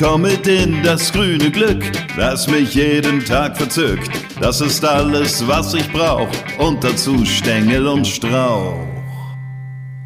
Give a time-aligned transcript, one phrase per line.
[0.00, 1.82] komm mit in das grüne Glück,
[2.16, 4.10] das mich jeden Tag verzückt.
[4.40, 8.78] Das ist alles, was ich brauch und dazu Stängel und Strauch.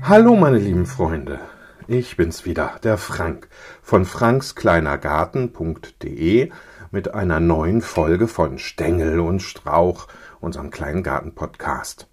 [0.03, 1.39] Hallo meine lieben Freunde,
[1.87, 3.47] ich bin's wieder, der Frank
[3.83, 6.51] von frankskleinergarten.de
[6.91, 10.09] mit einer neuen Folge von Stängel und Strauch,
[10.41, 12.09] unserem kleinen Garten-Podcast.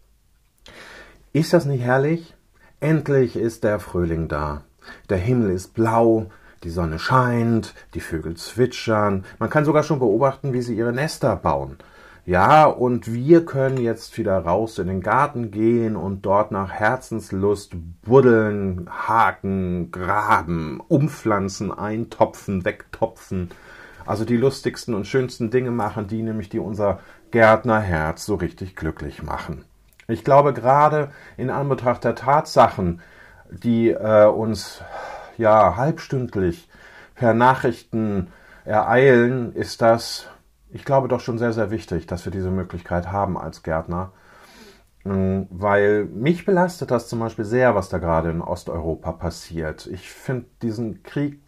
[1.34, 2.36] Ist das nicht herrlich?
[2.80, 4.66] Endlich ist der Frühling da.
[5.10, 6.30] Der Himmel ist blau,
[6.64, 11.36] die Sonne scheint, die Vögel zwitschern, man kann sogar schon beobachten, wie sie ihre Nester
[11.36, 11.78] bauen.
[12.24, 17.74] Ja, und wir können jetzt wieder raus in den Garten gehen und dort nach Herzenslust
[18.04, 23.50] buddeln, haken, graben, umpflanzen, eintopfen, wegtopfen.
[24.06, 27.00] Also die lustigsten und schönsten Dinge machen, die nämlich die unser
[27.32, 29.66] Gärtnerherz so richtig glücklich machen.
[30.08, 33.02] Ich glaube gerade in Anbetracht der Tatsachen,
[33.50, 34.84] die äh, uns
[35.38, 36.70] ja halbstündlich
[37.16, 38.28] per Nachrichten
[38.66, 40.28] ereilen, ist das,
[40.70, 44.12] ich glaube, doch schon sehr, sehr wichtig, dass wir diese Möglichkeit haben als Gärtner.
[45.06, 49.88] Ähm, weil mich belastet das zum Beispiel sehr, was da gerade in Osteuropa passiert.
[49.88, 51.42] Ich finde diesen Krieg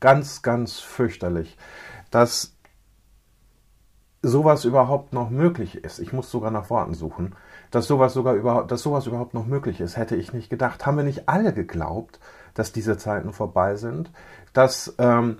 [0.00, 1.56] ganz, ganz fürchterlich,
[2.10, 2.56] dass
[4.22, 5.98] sowas überhaupt noch möglich ist.
[5.98, 7.34] Ich muss sogar nach Worten suchen.
[7.70, 10.86] Dass sowas sogar überhaupt, dass sowas überhaupt noch möglich ist, hätte ich nicht gedacht.
[10.86, 12.20] Haben wir nicht alle geglaubt,
[12.56, 14.10] dass diese Zeiten vorbei sind,
[14.52, 15.38] dass ähm,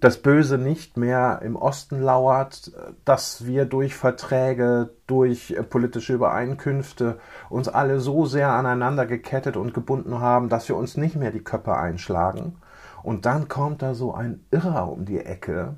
[0.00, 2.72] das Böse nicht mehr im Osten lauert,
[3.04, 7.18] dass wir durch Verträge, durch äh, politische Übereinkünfte
[7.50, 11.44] uns alle so sehr aneinander gekettet und gebunden haben, dass wir uns nicht mehr die
[11.44, 12.56] Köpfe einschlagen.
[13.02, 15.76] Und dann kommt da so ein Irrer um die Ecke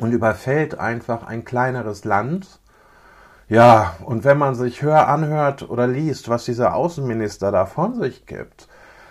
[0.00, 2.60] und überfällt einfach ein kleineres Land.
[3.48, 8.26] Ja, und wenn man sich hör anhört oder liest, was dieser Außenminister da von sich
[8.26, 8.67] gibt,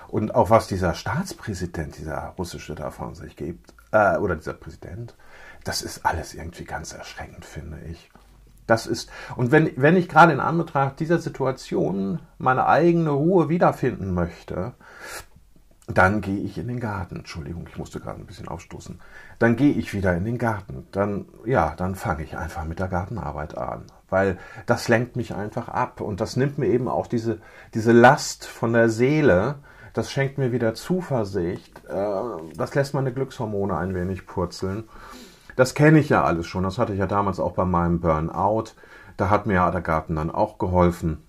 [0.07, 5.15] und auch was dieser Staatspräsident, dieser russische da von sich gibt, äh, oder dieser Präsident,
[5.63, 8.09] das ist alles irgendwie ganz erschreckend, finde ich.
[8.67, 14.13] Das ist, und wenn, wenn ich gerade in Anbetracht dieser Situation meine eigene Ruhe wiederfinden
[14.13, 14.73] möchte,
[15.87, 17.17] dann gehe ich in den Garten.
[17.17, 18.99] Entschuldigung, ich musste gerade ein bisschen aufstoßen.
[19.39, 20.85] Dann gehe ich wieder in den Garten.
[20.91, 23.85] Dann, ja, dann fange ich einfach mit der Gartenarbeit an.
[24.09, 27.39] Weil das lenkt mich einfach ab und das nimmt mir eben auch diese,
[27.73, 29.59] diese Last von der Seele,
[29.97, 31.81] das schenkt mir wieder Zuversicht.
[31.89, 32.11] Äh,
[32.55, 34.83] das lässt meine Glückshormone ein wenig purzeln.
[35.55, 36.63] Das kenne ich ja alles schon.
[36.63, 38.73] Das hatte ich ja damals auch bei meinem Burnout.
[39.17, 41.23] Da hat mir ja der Garten dann auch geholfen,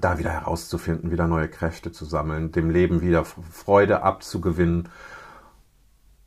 [0.00, 4.88] da wieder herauszufinden, wieder neue Kräfte zu sammeln, dem Leben wieder Freude abzugewinnen.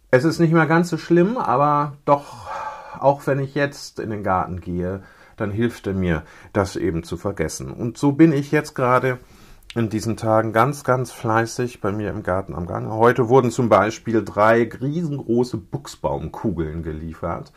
[0.10, 2.48] Es ist nicht mehr ganz so schlimm, aber doch,
[2.98, 5.04] auch wenn ich jetzt in den Garten gehe,
[5.36, 6.24] dann hilft er mir,
[6.54, 7.72] das eben zu vergessen.
[7.72, 9.20] Und so bin ich jetzt gerade
[9.74, 12.90] in diesen Tagen ganz, ganz fleißig bei mir im Garten am Gang.
[12.90, 17.54] Heute wurden zum Beispiel drei riesengroße Buchsbaumkugeln geliefert,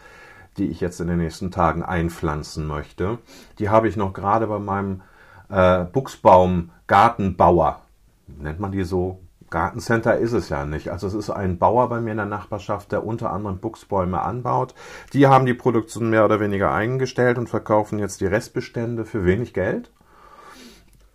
[0.56, 3.18] die ich jetzt in den nächsten Tagen einpflanzen möchte.
[3.58, 5.02] Die habe ich noch gerade bei meinem
[5.48, 7.80] äh, Buchsbaum-Gartenbauer,
[8.26, 9.20] nennt man die so?
[9.50, 10.88] Gartencenter ist es ja nicht.
[10.88, 14.74] Also es ist ein Bauer bei mir in der Nachbarschaft, der unter anderem Buchsbäume anbaut.
[15.12, 19.54] Die haben die Produktion mehr oder weniger eingestellt und verkaufen jetzt die Restbestände für wenig
[19.54, 19.92] Geld.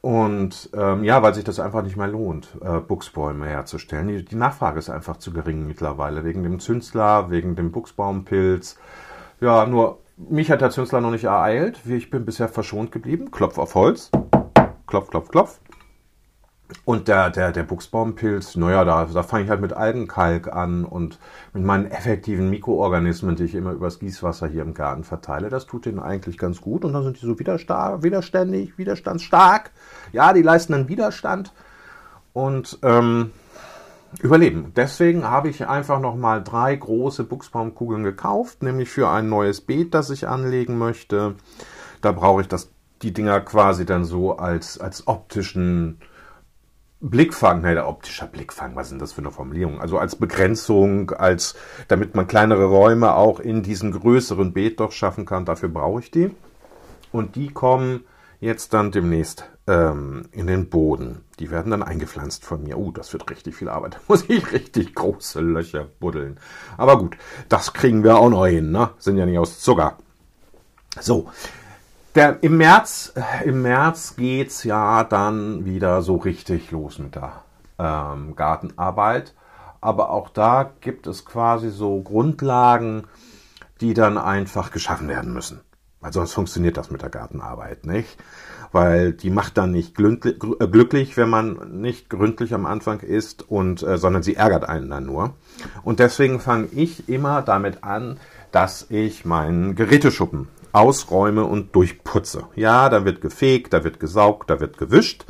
[0.02, 4.08] Und ähm, ja, weil sich das einfach nicht mehr lohnt, äh, Buchsbäume herzustellen.
[4.08, 8.78] Die, die, Nachfrage ist einfach zu gering mittlerweile, wegen dem Zünsler, wegen dem Buchsbaumpilz.
[9.42, 11.82] Ja, nur mich hat der Zünsler noch nicht ereilt.
[11.86, 13.30] Ich bin bisher verschont geblieben.
[13.32, 14.10] Klopf auf Holz.
[14.88, 15.60] Klopf, klopf, klopf.
[16.86, 21.18] Und der, der, der Buchsbaumpilz, naja, da, da fange ich halt mit Algenkalk an und
[21.54, 25.50] mit meinen effektiven Mikroorganismen, die ich immer übers Gießwasser hier im Garten verteile.
[25.50, 29.72] Das tut denen eigentlich ganz gut und dann sind die so widerständig, widerstandsstark.
[30.12, 31.54] Ja, die leisten einen Widerstand
[32.34, 33.32] und ähm,
[34.22, 34.72] überleben.
[34.76, 40.10] Deswegen habe ich einfach nochmal drei große Buchsbaumkugeln gekauft, nämlich für ein neues Beet, das
[40.12, 41.36] ich anlegen möchte.
[42.02, 46.00] Da brauche ich das, die Dinger quasi dann so als, als optischen
[47.02, 49.80] Blickfang, ne, der optischer Blickfang, was sind das für eine Formulierung?
[49.80, 51.56] Also als Begrenzung, als
[51.88, 56.12] damit man kleinere Räume auch in diesem größeren Beet doch schaffen kann, dafür brauche ich
[56.12, 56.36] die.
[57.14, 58.04] Und die kommen
[58.42, 61.24] jetzt dann demnächst ähm, in den Boden.
[61.40, 62.78] Die werden dann eingepflanzt von mir.
[62.78, 63.96] Uh, das wird richtig viel Arbeit.
[63.96, 66.38] Da muss ich richtig große Löcher buddeln.
[66.78, 67.16] Aber gut,
[67.48, 68.92] das kriegen wir auch noch hin, ne?
[68.98, 69.98] Sind ja nicht aus Zucker.
[71.00, 71.30] So,
[72.16, 73.14] der, im März,
[73.46, 77.44] im März geht's ja dann wieder so richtig los mit der
[77.78, 79.34] ähm, Gartenarbeit.
[79.82, 83.06] Aber auch da gibt es quasi so Grundlagen,
[83.80, 85.62] die dann einfach geschaffen werden müssen.
[86.02, 88.18] Weil sonst funktioniert das mit der Gartenarbeit nicht.
[88.72, 90.18] Weil die macht dann nicht äh,
[90.68, 95.06] glücklich, wenn man nicht gründlich am Anfang ist, und, äh, sondern sie ärgert einen dann
[95.06, 95.34] nur.
[95.84, 98.20] Und deswegen fange ich immer damit an,
[98.52, 102.44] dass ich meinen Geräteschuppen ausräume und durchputze.
[102.56, 105.26] Ja, da wird gefegt, da wird gesaugt, da wird gewischt.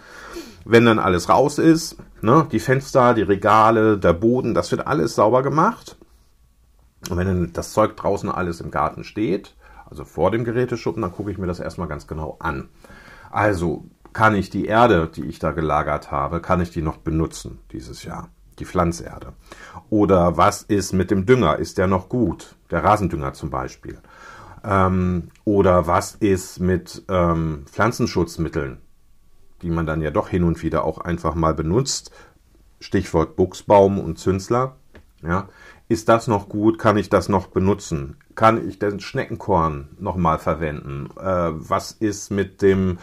[0.65, 5.15] Wenn dann alles raus ist, ne, die Fenster, die Regale, der Boden, das wird alles
[5.15, 5.97] sauber gemacht.
[7.09, 9.55] Und wenn dann das Zeug draußen alles im Garten steht,
[9.89, 12.69] also vor dem Geräteschuppen, dann gucke ich mir das erstmal ganz genau an.
[13.31, 17.59] Also kann ich die Erde, die ich da gelagert habe, kann ich die noch benutzen
[17.71, 18.29] dieses Jahr?
[18.59, 19.33] Die Pflanzerde.
[19.89, 21.57] Oder was ist mit dem Dünger?
[21.57, 22.55] Ist der noch gut?
[22.71, 23.99] Der Rasendünger zum Beispiel.
[24.63, 28.77] Ähm, oder was ist mit ähm, Pflanzenschutzmitteln,
[29.61, 32.11] die man dann ja doch hin und wieder auch einfach mal benutzt?
[32.79, 34.75] Stichwort Buchsbaum und Zünsler.
[35.21, 35.49] Ja,
[35.89, 36.79] ist das noch gut?
[36.79, 38.17] Kann ich das noch benutzen?
[38.35, 41.09] Kann ich den Schneckenkorn nochmal verwenden?
[41.19, 42.99] Äh, was ist mit dem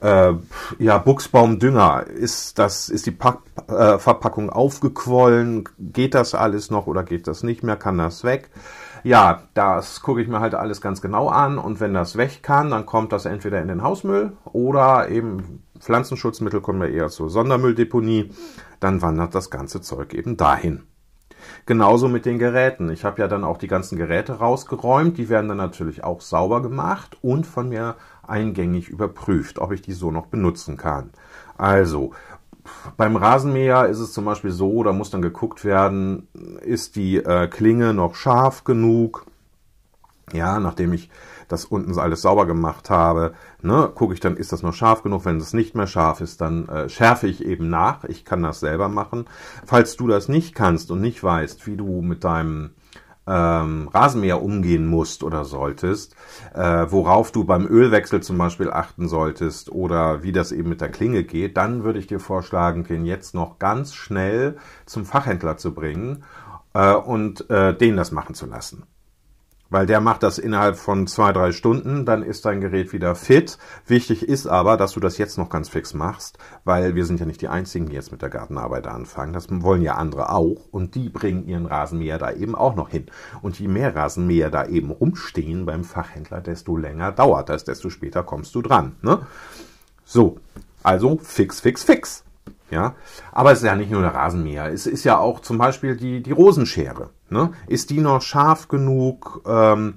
[0.00, 0.34] äh,
[0.78, 2.06] ja, Buchsbaumdünger?
[2.06, 5.68] Ist das, ist die Pack, äh, Verpackung aufgequollen?
[5.78, 7.76] Geht das alles noch oder geht das nicht mehr?
[7.76, 8.50] Kann das weg?
[9.08, 12.68] Ja, das gucke ich mir halt alles ganz genau an und wenn das weg kann,
[12.68, 18.30] dann kommt das entweder in den Hausmüll oder eben Pflanzenschutzmittel kommen ja eher zur Sondermülldeponie.
[18.80, 20.82] Dann wandert das ganze Zeug eben dahin.
[21.64, 22.90] Genauso mit den Geräten.
[22.90, 25.16] Ich habe ja dann auch die ganzen Geräte rausgeräumt.
[25.16, 27.96] Die werden dann natürlich auch sauber gemacht und von mir
[28.26, 31.12] eingängig überprüft, ob ich die so noch benutzen kann.
[31.56, 32.12] Also,
[32.96, 36.28] beim Rasenmäher ist es zum Beispiel so, da muss dann geguckt werden,
[36.62, 39.26] ist die äh, Klinge noch scharf genug?
[40.32, 41.10] Ja, nachdem ich
[41.48, 43.32] das unten alles sauber gemacht habe,
[43.62, 45.24] ne, gucke ich dann, ist das noch scharf genug?
[45.24, 48.04] Wenn es nicht mehr scharf ist, dann äh, schärfe ich eben nach.
[48.04, 49.24] Ich kann das selber machen.
[49.64, 52.70] Falls du das nicht kannst und nicht weißt, wie du mit deinem
[53.28, 56.16] ähm, Rasenmäher umgehen musst oder solltest,
[56.54, 60.90] äh, worauf du beim Ölwechsel zum Beispiel achten solltest oder wie das eben mit der
[60.90, 65.74] Klinge geht, dann würde ich dir vorschlagen, den jetzt noch ganz schnell zum Fachhändler zu
[65.74, 66.24] bringen
[66.72, 68.84] äh, und äh, den das machen zu lassen.
[69.70, 73.58] Weil der macht das innerhalb von zwei, drei Stunden, dann ist dein Gerät wieder fit.
[73.86, 77.26] Wichtig ist aber, dass du das jetzt noch ganz fix machst, weil wir sind ja
[77.26, 79.34] nicht die Einzigen, die jetzt mit der Gartenarbeit anfangen.
[79.34, 83.06] Das wollen ja andere auch und die bringen ihren Rasenmäher da eben auch noch hin.
[83.42, 88.22] Und je mehr Rasenmäher da eben rumstehen beim Fachhändler, desto länger dauert das, desto später
[88.22, 88.96] kommst du dran.
[89.02, 89.20] Ne?
[90.04, 90.38] So,
[90.82, 92.24] also fix, fix, fix.
[92.70, 92.94] Ja,
[93.32, 94.70] aber es ist ja nicht nur der Rasenmäher.
[94.70, 97.10] Es ist ja auch zum Beispiel die, die Rosenschere.
[97.30, 97.50] Ne?
[97.66, 99.94] Ist die noch scharf genug ähm,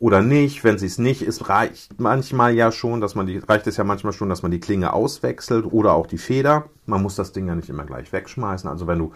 [0.00, 0.64] oder nicht?
[0.64, 3.84] Wenn sie es nicht ist, reicht manchmal ja schon, dass man die, reicht es ja
[3.84, 6.64] manchmal schon, dass man die Klinge auswechselt oder auch die Feder.
[6.84, 8.68] Man muss das Ding ja nicht immer gleich wegschmeißen.
[8.68, 9.12] Also wenn du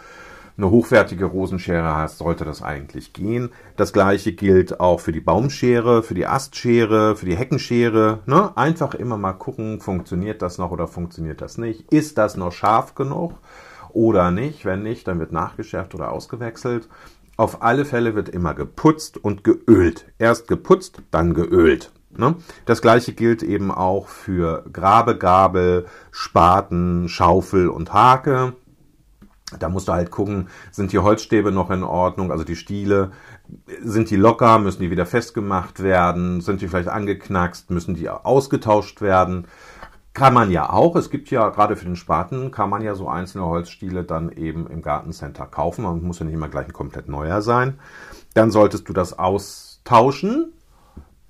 [0.57, 3.51] eine hochwertige Rosenschere hast, sollte das eigentlich gehen.
[3.77, 8.21] Das gleiche gilt auch für die Baumschere, für die Astschere, für die Heckenschere.
[8.27, 8.57] Ne?
[8.57, 11.93] Einfach immer mal gucken, funktioniert das noch oder funktioniert das nicht?
[11.93, 13.35] Ist das noch scharf genug
[13.93, 14.65] oder nicht?
[14.65, 16.89] Wenn nicht, dann wird nachgeschärft oder ausgewechselt.
[17.37, 20.07] Auf alle Fälle wird immer geputzt und geölt.
[20.19, 21.91] Erst geputzt, dann geölt.
[22.17, 22.37] Ne?
[22.65, 28.53] Das gleiche gilt eben auch für Grabegabel, Spaten, Schaufel und Hake.
[29.59, 33.13] Da musst du halt gucken, sind die Holzstäbe noch in Ordnung, also die Stiele,
[33.83, 39.01] sind die locker, müssen die wieder festgemacht werden, sind die vielleicht angeknackst, müssen die ausgetauscht
[39.01, 39.47] werden.
[40.15, 40.95] Kann man ja auch.
[40.95, 44.69] Es gibt ja gerade für den Spaten kann man ja so einzelne Holzstiele dann eben
[44.69, 45.83] im Gartencenter kaufen.
[45.83, 47.81] Man muss ja nicht immer gleich ein komplett neuer sein.
[48.35, 50.53] Dann solltest du das austauschen.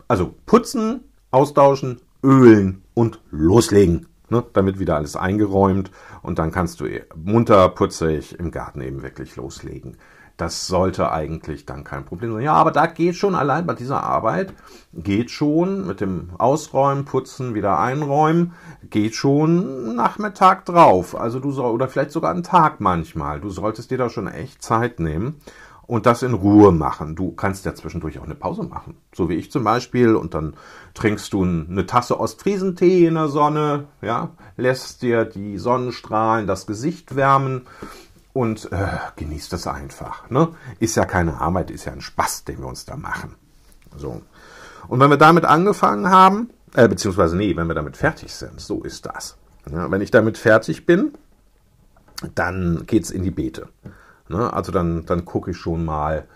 [0.07, 4.07] Also putzen, austauschen, ölen und loslegen.
[4.31, 4.45] Ne?
[4.53, 5.91] Damit wieder alles eingeräumt
[6.23, 9.97] und dann kannst du munter, putzig im Garten eben wirklich loslegen.
[10.37, 12.43] Das sollte eigentlich dann kein Problem sein.
[12.43, 14.53] Ja, aber da geht schon allein bei dieser Arbeit,
[14.93, 18.55] geht schon mit dem Ausräumen, Putzen, wieder einräumen,
[18.91, 21.15] geht schon Nachmittag drauf.
[21.15, 23.41] Also du soll, oder vielleicht sogar einen Tag manchmal.
[23.41, 25.41] Du solltest dir da schon echt Zeit nehmen
[25.87, 27.15] und das in Ruhe machen.
[27.15, 28.97] Du kannst ja zwischendurch auch eine Pause machen.
[29.15, 30.15] So wie ich zum Beispiel.
[30.15, 30.55] Und dann
[30.95, 37.17] trinkst du eine Tasse Ostfriesentee in der Sonne, ja, lässt dir die Sonnenstrahlen das Gesicht
[37.17, 37.63] wärmen
[38.33, 38.87] und äh,
[39.17, 40.29] genießt das einfach.
[40.31, 40.49] Ne?
[40.81, 43.37] Ist ja keine Arbeit, ist ja ein Spaß, den wir uns da machen.
[43.97, 44.23] So.
[44.89, 48.83] Und wenn wir damit angefangen haben, äh, beziehungsweise nee, wenn wir damit fertig sind, so
[48.83, 49.37] ist das.
[49.71, 51.13] Ja, wenn ich damit fertig bin,
[52.35, 53.69] dann geht's in die Beete.
[54.29, 54.53] Ne?
[54.53, 56.27] Also dann, dann gucke ich schon mal,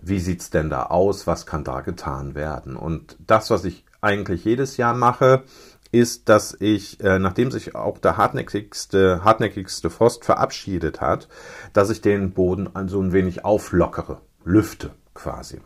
[0.00, 2.76] wie sieht's denn da aus, was kann da getan werden.
[2.76, 5.44] Und das, was ich eigentlich jedes Jahr mache,
[5.92, 11.28] ist, dass ich, äh, nachdem sich auch der hartnäckigste, hartnäckigste Frost verabschiedet hat,
[11.72, 15.60] dass ich den Boden also ein wenig auflockere, lüfte quasi.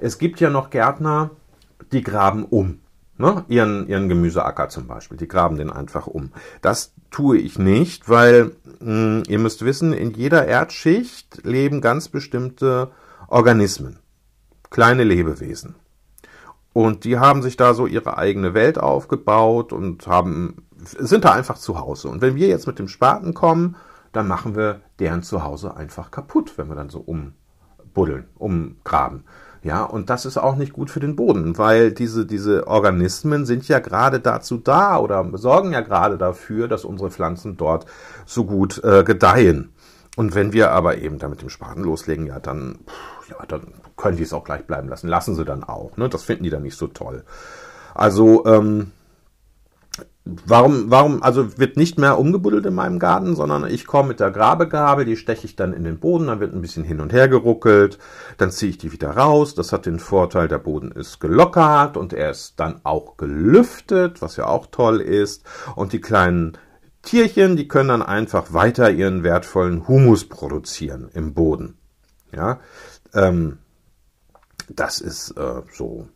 [0.00, 1.30] Es gibt ja noch Gärtner,
[1.92, 2.80] die graben um.
[3.16, 3.44] Ne?
[3.48, 5.16] Ihren, ihren Gemüseacker zum Beispiel.
[5.16, 6.32] Die graben den einfach um.
[6.62, 12.08] Das tue ich nicht, weil mh, hm, ihr müsst wissen, in jeder Erdschicht leben ganz
[12.08, 12.90] bestimmte
[13.28, 14.00] Organismen.
[14.70, 15.76] Kleine Lebewesen.
[16.72, 21.56] Und die haben sich da so ihre eigene Welt aufgebaut und haben, sind da einfach
[21.56, 22.08] zu Hause.
[22.08, 23.76] Und wenn wir jetzt mit dem Spaten kommen,
[24.12, 29.22] dann machen wir deren Zuhause einfach kaputt, wenn wir dann so umbuddeln, umgraben.
[29.64, 33.66] Ja, und das ist auch nicht gut für den Boden, weil diese, diese Organismen sind
[33.66, 37.86] ja gerade dazu da oder sorgen ja gerade dafür, dass unsere Pflanzen dort
[38.26, 39.72] so gut äh, gedeihen.
[40.16, 42.80] Und wenn wir aber eben da mit dem Spaten loslegen, ja, dann,
[43.30, 43.62] ja, dann
[43.96, 45.08] können die es auch gleich bleiben lassen.
[45.08, 45.96] Lassen sie dann auch.
[45.96, 46.10] Ne?
[46.10, 47.24] Das finden die dann nicht so toll.
[47.94, 48.92] Also, ähm,
[50.24, 54.30] warum, warum, also wird nicht mehr umgebuddelt in meinem Garten, sondern ich komme mit der
[54.30, 57.28] Grabegabel, die steche ich dann in den Boden, dann wird ein bisschen hin und her
[57.28, 57.98] geruckelt,
[58.38, 59.54] dann ziehe ich die wieder raus.
[59.54, 64.36] Das hat den Vorteil, der Boden ist gelockert und er ist dann auch gelüftet, was
[64.36, 65.44] ja auch toll ist.
[65.76, 66.56] Und die kleinen
[67.02, 71.76] Tierchen, die können dann einfach weiter ihren wertvollen Humus produzieren im Boden.
[72.32, 72.60] Ja,
[73.12, 73.58] ähm,
[74.68, 76.08] das ist äh, so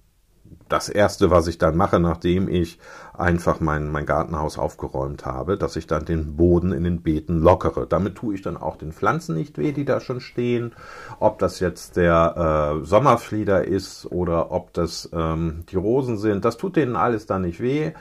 [0.69, 2.79] das erste, was ich dann mache, nachdem ich
[3.15, 7.87] einfach mein, mein Gartenhaus aufgeräumt habe, dass ich dann den Boden in den Beeten lockere.
[7.87, 10.73] Damit tue ich dann auch den Pflanzen nicht weh, die da schon stehen.
[11.19, 16.57] Ob das jetzt der äh, Sommerflieder ist oder ob das ähm, die Rosen sind, das
[16.57, 17.93] tut denen alles da nicht weh,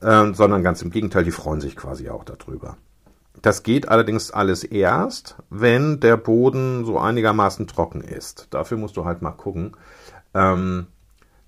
[0.00, 2.76] äh, sondern ganz im Gegenteil, die freuen sich quasi auch darüber.
[3.42, 8.48] Das geht allerdings alles erst, wenn der Boden so einigermaßen trocken ist.
[8.50, 9.76] Dafür musst du halt mal gucken.
[10.34, 10.88] Ähm,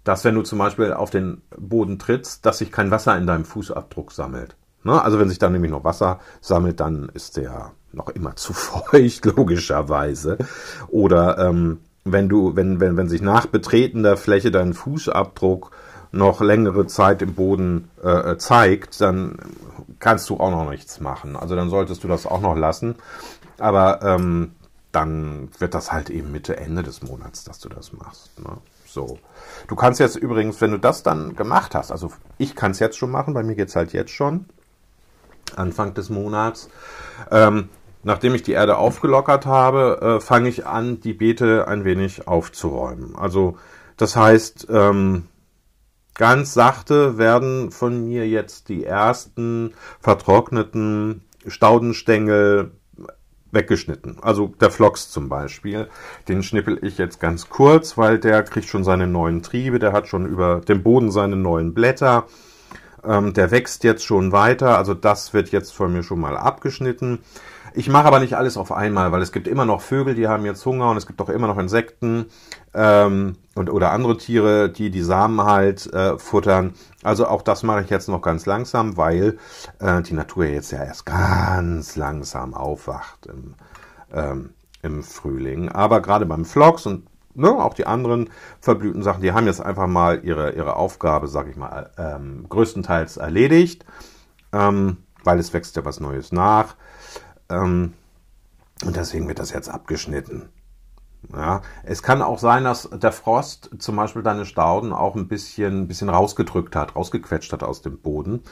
[0.05, 3.45] dass wenn du zum Beispiel auf den Boden trittst, dass sich kein Wasser in deinem
[3.45, 4.57] Fußabdruck sammelt.
[4.85, 5.01] Ne?
[5.01, 9.25] Also wenn sich da nämlich noch Wasser sammelt, dann ist der noch immer zu feucht,
[9.25, 10.39] logischerweise.
[10.89, 15.71] Oder ähm, wenn du, wenn, wenn, wenn sich nach betretener Fläche dein Fußabdruck
[16.11, 19.37] noch längere Zeit im Boden äh, zeigt, dann
[19.99, 21.37] kannst du auch noch nichts machen.
[21.37, 22.97] Also dann solltest du das auch noch lassen.
[23.59, 24.53] Aber ähm,
[24.91, 28.39] dann wird das halt eben Mitte, Ende des Monats, dass du das machst.
[28.41, 28.59] Ne?
[28.93, 29.19] So.
[29.69, 32.99] Du kannst jetzt übrigens, wenn du das dann gemacht hast, also ich kann es jetzt
[32.99, 34.47] schon machen, bei mir geht es halt jetzt schon,
[35.57, 36.69] Anfang des Monats,
[37.31, 37.71] ähm,
[38.03, 43.17] nachdem ich die Erde aufgelockert habe, äh, fange ich an, die Beete ein wenig aufzuräumen.
[43.17, 43.57] Also
[43.97, 45.29] das heißt, ähm,
[46.15, 52.73] ganz sachte werden von mir jetzt die ersten vertrockneten Staudenstängel
[53.53, 54.17] weggeschnitten.
[54.21, 55.89] Also der Phlox zum Beispiel,
[56.29, 60.09] den schnippel ich jetzt ganz kurz, weil der kriegt schon seine neuen Triebe, der hat
[60.09, 62.27] schon über dem Boden seine neuen Blätter,
[63.05, 67.21] ähm, der wächst jetzt schon weiter, also das wird jetzt von mir schon mal abgeschnitten.
[67.75, 70.45] Ich mache aber nicht alles auf einmal, weil es gibt immer noch Vögel, die haben
[70.45, 72.27] jetzt Hunger und es gibt auch immer noch Insekten
[72.75, 76.75] ähm, und oder andere Tiere, die die Samen halt äh, futtern.
[77.03, 79.39] Also auch das mache ich jetzt noch ganz langsam, weil
[79.79, 83.55] äh, die Natur jetzt ja erst ganz langsam aufwacht im,
[84.13, 84.51] ähm,
[84.83, 85.71] im Frühling.
[85.71, 89.87] Aber gerade beim Phlox und ne, auch die anderen verblühten Sachen, die haben jetzt einfach
[89.87, 93.85] mal ihre, ihre Aufgabe, sag ich mal, ähm, größtenteils erledigt,
[94.53, 96.77] ähm, weil es wächst ja was Neues nach.
[97.49, 97.95] Ähm,
[98.85, 100.49] und deswegen wird das jetzt abgeschnitten.
[101.33, 105.83] Ja, es kann auch sein, dass der Frost zum Beispiel deine Stauden auch ein bisschen,
[105.83, 108.43] ein bisschen rausgedrückt hat, rausgequetscht hat aus dem Boden.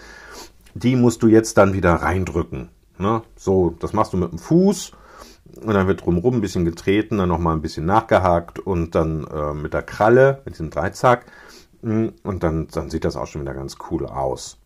[0.75, 2.69] Die musst du jetzt dann wieder reindrücken.
[2.97, 3.23] Ne?
[3.35, 4.93] So, das machst du mit dem Fuß
[5.65, 9.55] und dann wird drumherum ein bisschen getreten, dann nochmal ein bisschen nachgehakt und dann äh,
[9.55, 11.27] mit der Kralle, mit dem Dreizack
[11.83, 14.59] hm, und dann, dann sieht das auch schon wieder ganz cool aus.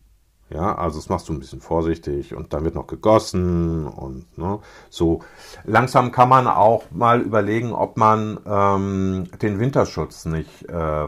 [0.49, 4.59] Ja, also das machst du ein bisschen vorsichtig und dann wird noch gegossen und ne,
[4.91, 5.21] so.
[5.63, 11.07] Langsam kann man auch mal überlegen, ob man ähm, den Winterschutz nicht äh,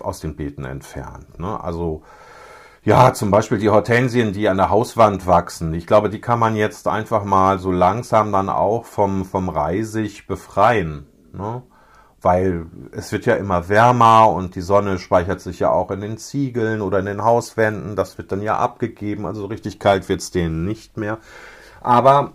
[0.00, 1.38] aus den Beeten entfernt.
[1.38, 1.62] Ne?
[1.62, 2.02] Also
[2.84, 5.72] ja, zum Beispiel die Hortensien, die an der Hauswand wachsen.
[5.74, 10.26] Ich glaube, die kann man jetzt einfach mal so langsam dann auch vom, vom Reisig
[10.26, 11.06] befreien.
[11.32, 11.62] Ne?
[12.22, 16.18] weil es wird ja immer wärmer und die Sonne speichert sich ja auch in den
[16.18, 17.96] Ziegeln oder in den Hauswänden.
[17.96, 21.18] Das wird dann ja abgegeben, also richtig kalt wird es denen nicht mehr.
[21.80, 22.32] Aber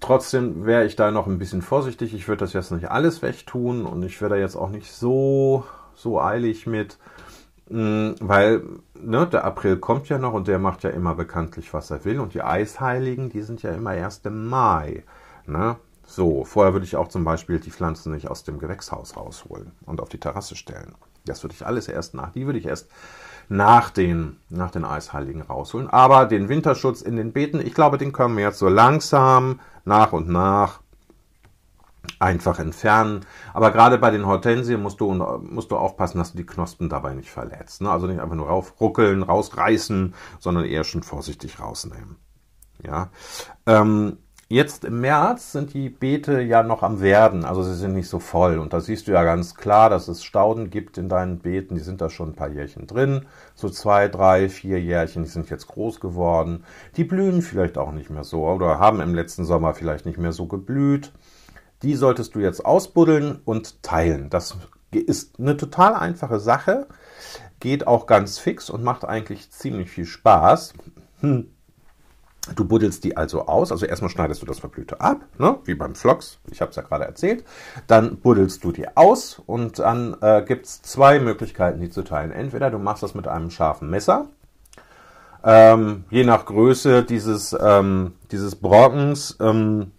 [0.00, 2.14] trotzdem wäre ich da noch ein bisschen vorsichtig.
[2.14, 5.64] Ich würde das jetzt nicht alles wegtun und ich wäre da jetzt auch nicht so,
[5.94, 6.96] so eilig mit,
[7.68, 8.62] weil
[8.94, 12.20] ne, der April kommt ja noch und der macht ja immer bekanntlich, was er will.
[12.20, 15.04] Und die Eisheiligen, die sind ja immer erst im Mai.
[15.46, 15.76] Ne?
[16.06, 20.00] So, vorher würde ich auch zum Beispiel die Pflanzen nicht aus dem Gewächshaus rausholen und
[20.00, 20.94] auf die Terrasse stellen.
[21.24, 22.88] Das würde ich alles erst nach, die würde ich erst
[23.48, 25.88] nach den, nach den Eisheiligen rausholen.
[25.90, 30.12] Aber den Winterschutz in den Beeten, ich glaube, den können wir jetzt so langsam nach
[30.12, 30.80] und nach
[32.18, 33.26] einfach entfernen.
[33.54, 37.14] Aber gerade bei den Hortensien musst du, musst du aufpassen, dass du die Knospen dabei
[37.14, 37.82] nicht verletzt.
[37.82, 37.90] Ne?
[37.90, 42.16] Also nicht einfach nur raufruckeln, rausreißen, sondern eher schon vorsichtig rausnehmen.
[42.82, 43.10] Ja.
[43.66, 48.08] Ähm, Jetzt im März sind die Beete ja noch am Werden, also sie sind nicht
[48.08, 48.58] so voll.
[48.58, 51.74] Und da siehst du ja ganz klar, dass es Stauden gibt in deinen Beeten.
[51.74, 53.26] Die sind da schon ein paar Jährchen drin.
[53.56, 56.62] So zwei, drei, vier Jährchen, die sind jetzt groß geworden.
[56.96, 60.32] Die blühen vielleicht auch nicht mehr so oder haben im letzten Sommer vielleicht nicht mehr
[60.32, 61.12] so geblüht.
[61.82, 64.30] Die solltest du jetzt ausbuddeln und teilen.
[64.30, 64.56] Das
[64.90, 66.86] ist eine total einfache Sache,
[67.60, 70.74] geht auch ganz fix und macht eigentlich ziemlich viel Spaß.
[71.20, 71.50] Hm.
[72.54, 75.58] Du buddelst die also aus, also erstmal schneidest du das Verblühte ab, ne?
[75.64, 77.44] wie beim Phlox, ich habe es ja gerade erzählt.
[77.88, 82.30] Dann buddelst du die aus und dann äh, gibt es zwei Möglichkeiten, die zu teilen.
[82.30, 84.28] Entweder du machst das mit einem scharfen Messer,
[85.42, 89.92] ähm, je nach Größe dieses, ähm, dieses Brockens ähm,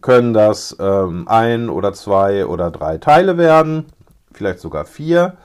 [0.00, 3.86] können das ähm, ein oder zwei oder drei Teile werden,
[4.32, 5.36] vielleicht sogar vier.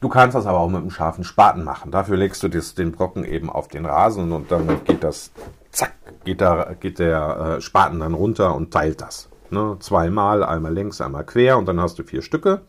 [0.00, 1.92] Du kannst das aber auch mit einem scharfen Spaten machen.
[1.92, 5.30] Dafür legst du das, den Brocken eben auf den Rasen und dann geht das,
[5.70, 5.92] zack,
[6.24, 9.28] geht, da, geht der äh, Spaten dann runter und teilt das.
[9.50, 9.76] Ne?
[9.78, 12.62] Zweimal, einmal längs, einmal quer und dann hast du vier Stücke.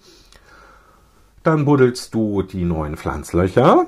[1.41, 3.87] Dann buddelst du die neuen Pflanzlöcher.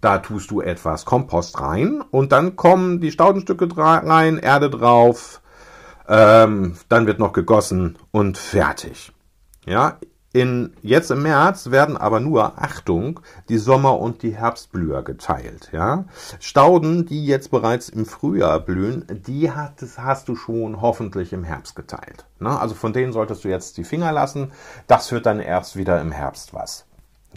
[0.00, 5.40] Da tust du etwas Kompost rein und dann kommen die Staudenstücke rein, Erde drauf,
[6.08, 9.12] ähm, dann wird noch gegossen und fertig.
[9.66, 9.98] Ja,
[10.34, 15.70] in, jetzt im März werden aber nur, Achtung, die Sommer- und die Herbstblüher geteilt.
[15.70, 16.06] Ja?
[16.40, 21.76] Stauden, die jetzt bereits im Frühjahr blühen, die hat, hast du schon hoffentlich im Herbst
[21.76, 22.26] geteilt.
[22.40, 22.58] Ne?
[22.58, 24.50] Also von denen solltest du jetzt die Finger lassen.
[24.88, 26.84] Das wird dann erst wieder im Herbst was.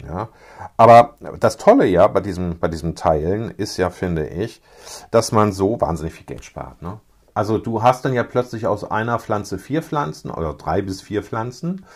[0.04, 0.28] Ja,
[0.76, 4.62] aber das Tolle ja bei diesem, bei diesem Teilen ist ja, finde ich,
[5.10, 6.82] dass man so wahnsinnig viel Geld spart.
[6.82, 7.00] Ne?
[7.38, 11.22] Also du hast dann ja plötzlich aus einer Pflanze vier Pflanzen oder drei bis vier
[11.22, 11.86] Pflanzen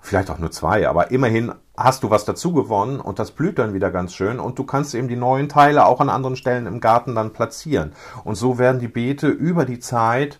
[0.00, 3.74] vielleicht auch nur zwei, aber immerhin hast du was dazu gewonnen und das blüht dann
[3.74, 6.78] wieder ganz schön und du kannst eben die neuen Teile auch an anderen Stellen im
[6.78, 7.92] Garten dann platzieren.
[8.22, 10.38] Und so werden die Beete über die Zeit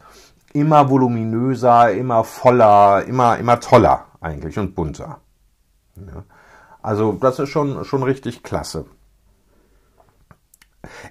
[0.52, 5.18] immer voluminöser, immer voller, immer, immer toller eigentlich und bunter.
[5.96, 6.22] Ja.
[6.80, 8.84] Also das ist schon, schon richtig klasse.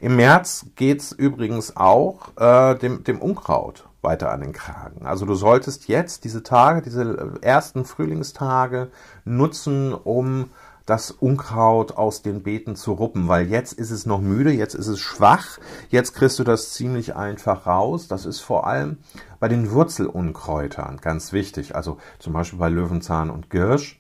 [0.01, 5.05] Im März geht's übrigens auch äh, dem, dem Unkraut weiter an den Kragen.
[5.05, 8.89] Also du solltest jetzt diese Tage, diese ersten Frühlingstage
[9.23, 10.49] nutzen, um
[10.85, 14.87] das Unkraut aus den Beeten zu ruppen, weil jetzt ist es noch müde, jetzt ist
[14.87, 15.57] es schwach,
[15.89, 18.09] jetzt kriegst du das ziemlich einfach raus.
[18.09, 18.97] Das ist vor allem
[19.39, 23.99] bei den Wurzelunkräutern ganz wichtig, also zum Beispiel bei Löwenzahn und Girsch.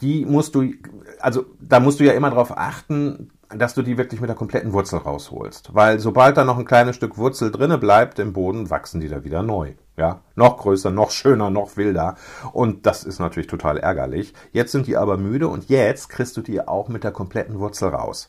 [0.00, 0.72] Die musst du,
[1.20, 4.72] also da musst du ja immer darauf achten, dass du die wirklich mit der kompletten
[4.72, 5.74] Wurzel rausholst.
[5.74, 9.24] Weil sobald da noch ein kleines Stück Wurzel drinne bleibt im Boden, wachsen die da
[9.24, 9.74] wieder neu.
[9.96, 12.16] Ja, noch größer, noch schöner, noch wilder.
[12.52, 14.34] Und das ist natürlich total ärgerlich.
[14.52, 17.90] Jetzt sind die aber müde und jetzt kriegst du die auch mit der kompletten Wurzel
[17.90, 18.28] raus.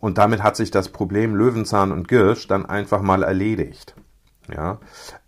[0.00, 3.94] Und damit hat sich das Problem Löwenzahn und Girsch dann einfach mal erledigt.
[4.52, 4.78] Ja,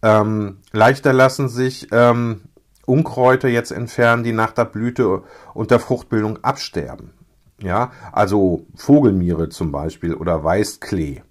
[0.03, 2.43] ähm, leichter lassen sich ähm,
[2.85, 5.23] Unkräuter jetzt entfernen, die nach der Blüte
[5.55, 7.13] und der Fruchtbildung absterben.
[7.61, 11.23] Ja, also Vogelmiere zum Beispiel oder Weißklee.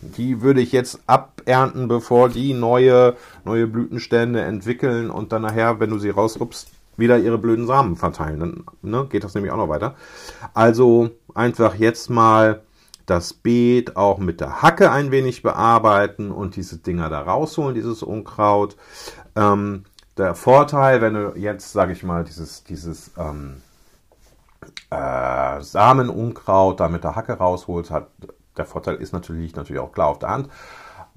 [0.00, 5.90] Die würde ich jetzt abernten, bevor die neue, neue Blütenstände entwickeln und dann nachher, wenn
[5.90, 8.40] du sie rausrupst, wieder ihre blöden Samen verteilen.
[8.40, 9.94] Dann ne, geht das nämlich auch noch weiter.
[10.54, 12.62] Also einfach jetzt mal
[13.06, 18.02] das Beet auch mit der Hacke ein wenig bearbeiten und diese Dinger da rausholen, dieses
[18.02, 18.76] Unkraut.
[19.34, 19.84] Ähm,
[20.16, 23.62] der Vorteil, wenn du jetzt, sage ich mal, dieses, dieses ähm,
[24.92, 28.08] äh, Samenunkraut da mit der Hacke rausholst, hat,
[28.56, 30.48] der Vorteil ist natürlich, natürlich auch klar auf der Hand.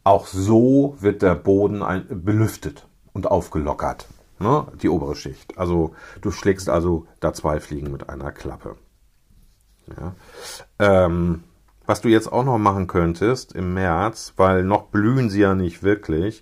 [0.03, 4.07] Auch so wird der Boden ein, belüftet und aufgelockert,
[4.39, 4.67] ne?
[4.81, 5.57] die obere Schicht.
[5.57, 8.75] Also du schlägst also da zwei Fliegen mit einer Klappe.
[9.87, 10.13] Ja.
[10.79, 11.43] Ähm,
[11.85, 15.83] was du jetzt auch noch machen könntest im März, weil noch blühen sie ja nicht
[15.83, 16.41] wirklich,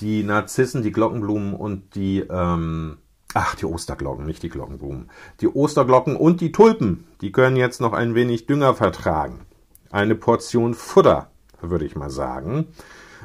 [0.00, 2.98] die Narzissen, die Glockenblumen und die ähm,
[3.34, 5.10] Ach, die Osterglocken, nicht die Glockenblumen.
[5.40, 9.40] Die Osterglocken und die Tulpen, die können jetzt noch ein wenig Dünger vertragen.
[9.90, 12.66] Eine Portion Futter, würde ich mal sagen.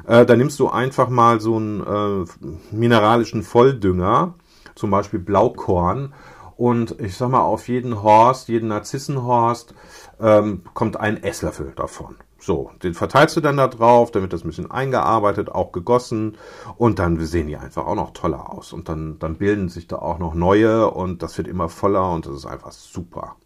[0.06, 4.34] Äh, da nimmst du einfach mal so einen äh, mineralischen Volldünger,
[4.74, 6.14] zum Beispiel Blaukorn,
[6.56, 9.74] und ich sag mal, auf jeden Horst, jeden Narzissenhorst,
[10.20, 12.16] ähm, kommt ein Esslöffel davon.
[12.40, 16.36] So, den verteilst du dann da drauf, damit das ein bisschen eingearbeitet, auch gegossen
[16.76, 19.96] und dann sehen die einfach auch noch toller aus und dann, dann bilden sich da
[19.96, 23.36] auch noch neue und das wird immer voller und das ist einfach super.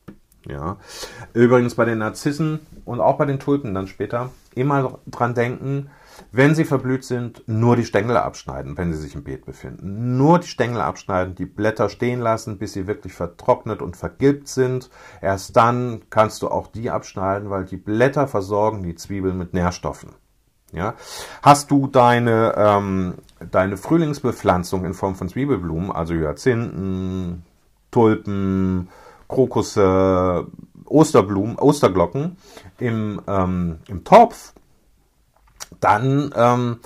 [0.46, 0.76] Ja.
[1.33, 5.88] Übrigens bei den Narzissen und auch bei den Tulpen dann später immer dran denken,
[6.31, 10.16] Wenn sie verblüht sind, nur die Stängel abschneiden, wenn sie sich im Beet befinden.
[10.16, 14.90] Nur die Stängel abschneiden, die Blätter stehen lassen, bis sie wirklich vertrocknet und vergilbt sind.
[15.20, 20.11] Erst dann kannst du auch die abschneiden, weil die Blätter versorgen die Zwiebeln mit Nährstoffen.
[20.72, 20.94] Ja?
[21.42, 23.14] Hast du deine, ähm,
[23.51, 27.44] deine Frühlingsbepflanzung in Form von Zwiebelblumen, also Hyazinthen,
[27.90, 28.88] Tulpen,
[29.29, 30.46] Krokusse,
[30.87, 32.37] Osterblumen, Osterglocken
[32.79, 34.53] im, ähm, im Topf,
[35.83, 36.81] dann ähm,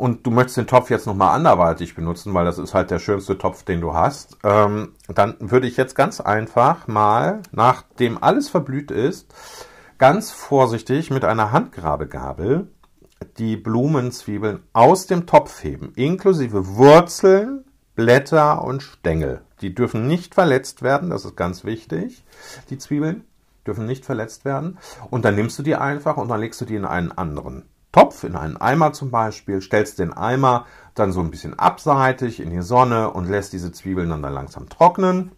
[0.00, 3.36] und du möchtest den Topf jetzt nochmal anderweitig benutzen, weil das ist halt der schönste
[3.36, 8.90] Topf, den du hast, ähm, dann würde ich jetzt ganz einfach mal, nachdem alles verblüht
[8.90, 9.34] ist,
[9.98, 12.68] ganz vorsichtig mit einer Handgrabegabel
[13.36, 19.42] die Blumenzwiebeln aus dem Topf heben, inklusive Wurzeln, Blätter und Stängel.
[19.60, 22.24] Die dürfen nicht verletzt werden, das ist ganz wichtig,
[22.70, 23.24] die Zwiebeln
[23.66, 24.78] dürfen nicht verletzt werden.
[25.10, 28.24] Und dann nimmst du die einfach und dann legst du die in einen anderen Topf,
[28.24, 32.62] in einen Eimer zum Beispiel, stellst den Eimer dann so ein bisschen abseitig in die
[32.62, 35.32] Sonne und lässt diese Zwiebeln dann, dann langsam trocknen.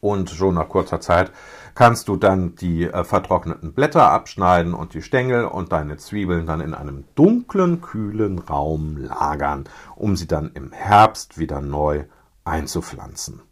[0.00, 1.32] Und schon nach kurzer Zeit
[1.74, 6.60] kannst du dann die äh, vertrockneten Blätter abschneiden und die Stängel und deine Zwiebeln dann
[6.60, 9.64] in einem dunklen, kühlen Raum lagern,
[9.96, 12.04] um sie dann im Herbst wieder neu
[12.44, 13.42] einzupflanzen.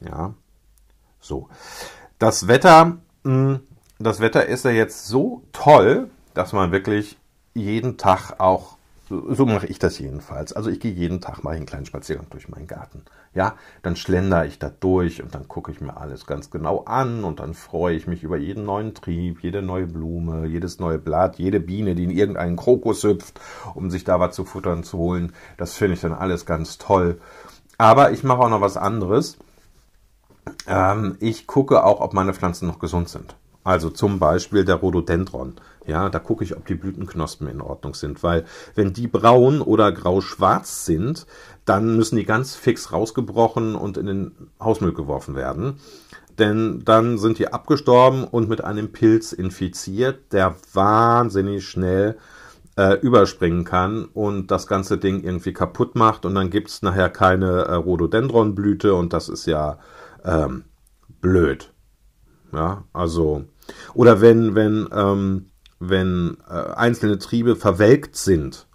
[0.00, 0.34] Ja,
[1.20, 1.48] so.
[2.18, 3.60] Das Wetter, hm,
[3.98, 7.16] das Wetter ist ja jetzt so toll, dass man wirklich
[7.54, 8.76] jeden Tag auch,
[9.08, 10.52] so mache ich das jedenfalls.
[10.52, 13.02] Also ich gehe jeden Tag mal einen kleinen Spaziergang durch meinen Garten.
[13.34, 17.24] Ja, dann schlender ich da durch und dann gucke ich mir alles ganz genau an
[17.24, 21.38] und dann freue ich mich über jeden neuen Trieb, jede neue Blume, jedes neue Blatt,
[21.38, 23.40] jede Biene, die in irgendeinen Krokus hüpft,
[23.74, 25.32] um sich da was zu futtern zu holen.
[25.56, 27.20] Das finde ich dann alles ganz toll.
[27.78, 29.38] Aber ich mache auch noch was anderes.
[30.66, 33.36] Ähm, ich gucke auch, ob meine Pflanzen noch gesund sind.
[33.66, 35.54] Also zum Beispiel der Rhododendron.
[35.88, 38.44] Ja, da gucke ich, ob die Blütenknospen in Ordnung sind, weil
[38.76, 41.26] wenn die braun oder grau-schwarz sind,
[41.64, 45.80] dann müssen die ganz fix rausgebrochen und in den Hausmüll geworfen werden.
[46.38, 52.18] Denn dann sind die abgestorben und mit einem Pilz infiziert, der wahnsinnig schnell
[52.76, 57.62] äh, überspringen kann und das ganze Ding irgendwie kaputt macht und dann gibt's nachher keine
[57.62, 59.80] äh, Rhododendronblüte und das ist ja
[60.24, 60.66] ähm,
[61.20, 61.72] blöd.
[62.52, 63.44] Ja, also
[63.94, 68.65] oder wenn, wenn, ähm, wenn äh, einzelne Triebe verwelkt sind,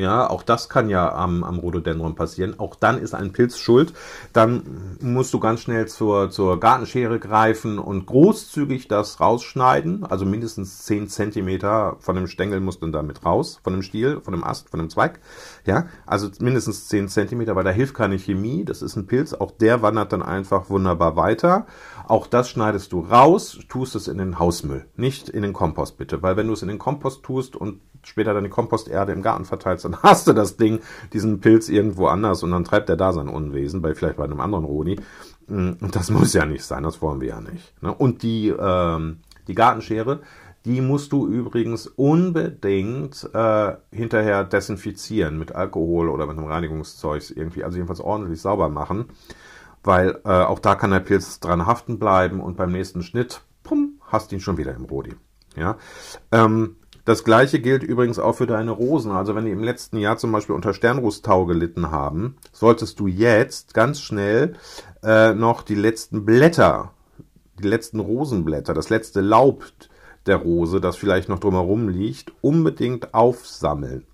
[0.00, 2.58] ja, auch das kann ja am, am Rhododendron passieren.
[2.58, 3.92] Auch dann ist ein Pilz schuld.
[4.32, 10.04] Dann musst du ganz schnell zur, zur Gartenschere greifen und großzügig das rausschneiden.
[10.04, 14.32] Also mindestens 10 Zentimeter von dem Stängel muss dann damit raus, von dem Stiel, von
[14.32, 15.20] dem Ast, von dem Zweig.
[15.66, 18.64] Ja, also mindestens 10 Zentimeter, weil da hilft keine Chemie.
[18.64, 19.34] Das ist ein Pilz.
[19.34, 21.66] Auch der wandert dann einfach wunderbar weiter.
[22.06, 26.22] Auch das schneidest du raus, tust es in den Hausmüll, nicht in den Kompost bitte,
[26.22, 29.84] weil wenn du es in den Kompost tust und später die Komposterde im Garten verteilst,
[29.92, 30.80] dann hast du das Ding,
[31.12, 34.40] diesen Pilz irgendwo anders und dann treibt er da sein Unwesen, bei vielleicht bei einem
[34.40, 34.98] anderen Rodi.
[35.46, 37.74] Mm, und das muss ja nicht sein, das wollen wir ja nicht.
[37.82, 37.92] Ne?
[37.94, 40.20] Und die, ähm, die Gartenschere,
[40.64, 47.64] die musst du übrigens unbedingt äh, hinterher desinfizieren mit Alkohol oder mit einem Reinigungszeug irgendwie,
[47.64, 49.06] also jedenfalls ordentlich sauber machen,
[49.82, 54.00] weil äh, auch da kann der Pilz dran haften bleiben und beim nächsten Schnitt, pum,
[54.06, 55.14] hast ihn schon wieder im Rodi.
[55.56, 55.78] Ja,
[56.30, 59.12] ähm, das gleiche gilt übrigens auch für deine Rosen.
[59.12, 63.74] Also wenn die im letzten Jahr zum Beispiel unter Sternrußtau gelitten haben, solltest du jetzt
[63.74, 64.54] ganz schnell
[65.02, 66.92] äh, noch die letzten Blätter,
[67.58, 69.64] die letzten Rosenblätter, das letzte Laub
[70.26, 74.06] der Rose, das vielleicht noch drumherum liegt, unbedingt aufsammeln.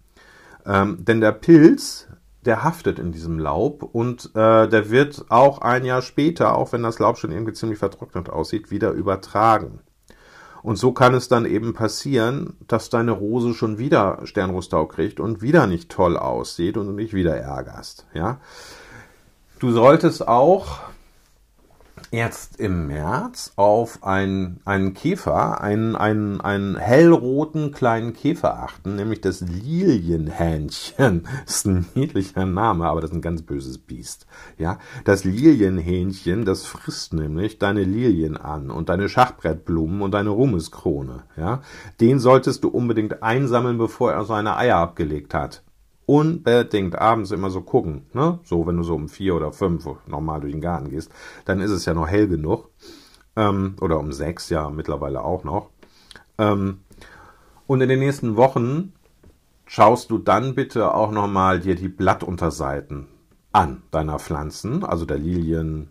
[0.65, 2.09] Ähm, denn der Pilz,
[2.45, 6.83] der haftet in diesem Laub und äh, der wird auch ein Jahr später, auch wenn
[6.83, 9.81] das Laub schon irgendwie ziemlich vertrocknet aussieht, wieder übertragen.
[10.67, 15.41] Und so kann es dann eben passieren, dass deine Rose schon wieder Sternrostau kriegt und
[15.41, 18.05] wieder nicht toll aussieht und du dich wieder ärgerst.
[18.15, 18.41] Ja?
[19.61, 20.81] Du solltest auch
[22.11, 29.21] jetzt im März auf einen, einen Käfer, einen, einen, einen hellroten kleinen Käfer achten, nämlich
[29.21, 31.27] das Lilienhähnchen.
[31.45, 34.27] Das ist ein niedlicher Name, aber das ist ein ganz böses Biest.
[34.59, 41.25] Ja, das Lilienhähnchen, das frisst nämlich deine Lilien an und deine Schachbrettblumen und deine Ruhmeskrone.
[41.37, 41.63] Ja,
[42.01, 45.63] den solltest du unbedingt einsammeln, bevor er seine Eier abgelegt hat
[46.07, 48.07] unbedingt abends immer so gucken.
[48.13, 48.39] Ne?
[48.45, 51.11] So, wenn du so um vier oder fünf normal durch den Garten gehst,
[51.45, 52.71] dann ist es ja noch hell genug.
[53.35, 55.71] Ähm, oder um sechs, ja, mittlerweile auch noch.
[56.39, 56.81] Ähm,
[57.67, 58.93] und in den nächsten Wochen
[59.67, 63.09] schaust du dann bitte auch nochmal dir die Blattunterseiten
[63.53, 65.91] an deiner Pflanzen, also der Lilien,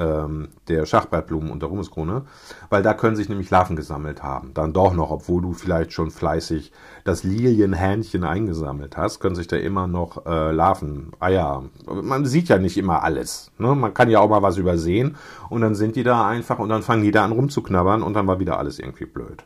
[0.00, 2.22] ähm, der Schachbrettblumen und der Ruhmeskrone,
[2.70, 4.54] weil da können sich nämlich Larven gesammelt haben.
[4.54, 6.72] Dann doch noch, obwohl du vielleicht schon fleißig
[7.04, 12.58] das Lilienhähnchen eingesammelt hast, können sich da immer noch äh, Larven, Eier, man sieht ja
[12.58, 13.52] nicht immer alles.
[13.58, 13.74] Ne?
[13.74, 15.16] Man kann ja auch mal was übersehen
[15.50, 18.26] und dann sind die da einfach und dann fangen die da an rumzuknabbern und dann
[18.26, 19.44] war wieder alles irgendwie blöd.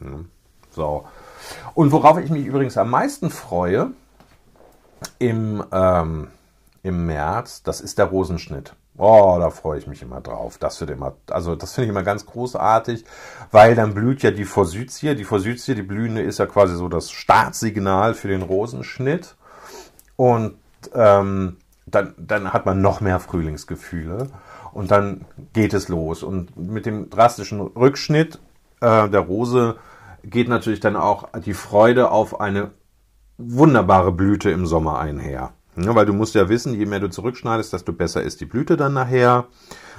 [0.00, 0.18] Ja.
[0.70, 1.04] So.
[1.74, 3.92] Und worauf ich mich übrigens am meisten freue
[5.18, 6.28] im, ähm,
[6.82, 8.74] im März, das ist der Rosenschnitt.
[8.98, 10.56] Oh, da freue ich mich immer drauf.
[10.58, 13.04] Das wird immer, also das finde ich immer ganz großartig,
[13.50, 15.14] weil dann blüht ja die Forsythie.
[15.14, 19.36] Die Forsythie, die blühende, ist ja quasi so das Startsignal für den Rosenschnitt.
[20.16, 20.56] Und
[20.94, 24.30] ähm, dann, dann hat man noch mehr Frühlingsgefühle.
[24.72, 26.22] Und dann geht es los.
[26.22, 28.38] Und mit dem drastischen Rückschnitt
[28.80, 29.76] äh, der Rose
[30.22, 32.72] geht natürlich dann auch die Freude auf eine
[33.38, 35.52] wunderbare Blüte im Sommer einher.
[35.76, 38.76] Ja, weil du musst ja wissen, je mehr du zurückschneidest, desto besser ist die Blüte
[38.76, 39.46] dann nachher.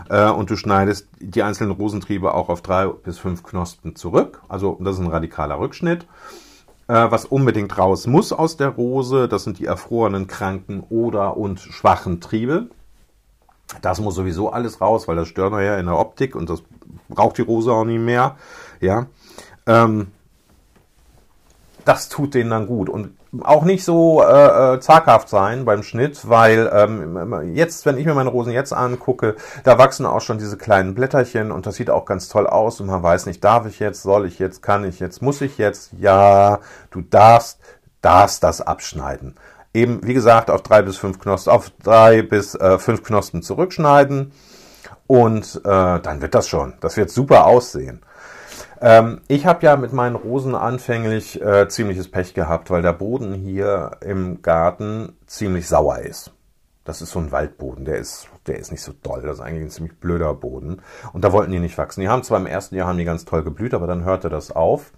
[0.09, 4.41] Äh, und du schneidest die einzelnen Rosentriebe auch auf drei bis fünf Knospen zurück.
[4.49, 6.07] Also das ist ein radikaler Rückschnitt.
[6.87, 11.59] Äh, was unbedingt raus muss aus der Rose, das sind die erfrorenen, kranken oder und
[11.59, 12.69] schwachen Triebe.
[13.81, 16.63] Das muss sowieso alles raus, weil das stört nachher in der Optik und das
[17.09, 18.37] braucht die Rose auch nicht mehr.
[18.79, 19.07] Ja.
[19.65, 20.07] Ähm,
[21.83, 22.89] das tut denen dann gut.
[22.89, 28.06] Und auch nicht so äh, äh, zaghaft sein beim Schnitt, weil ähm, jetzt, wenn ich
[28.06, 31.89] mir meine Rosen jetzt angucke, da wachsen auch schon diese kleinen Blätterchen und das sieht
[31.89, 34.84] auch ganz toll aus und man weiß nicht, darf ich jetzt, soll ich jetzt, kann
[34.84, 35.91] ich jetzt, muss ich jetzt?
[35.97, 36.60] Ja,
[36.91, 37.60] du darfst,
[38.02, 39.36] darfst das abschneiden.
[39.73, 44.32] Eben, wie gesagt, auf drei bis fünf Knospen, auf drei bis äh, fünf Knospen zurückschneiden
[45.08, 46.73] und äh, dann wird das schon.
[46.82, 48.02] Das wird super aussehen.
[48.81, 53.33] Ähm, ich habe ja mit meinen Rosen anfänglich äh, ziemliches Pech gehabt, weil der Boden
[53.33, 56.33] hier im Garten ziemlich sauer ist.
[56.83, 59.21] Das ist so ein Waldboden, der ist, der ist nicht so doll.
[59.21, 60.81] Das ist eigentlich ein ziemlich blöder Boden.
[61.11, 61.99] Und da wollten die nicht wachsen.
[62.01, 64.51] Die haben zwar im ersten Jahr haben die ganz toll geblüht, aber dann hörte das
[64.51, 64.93] auf.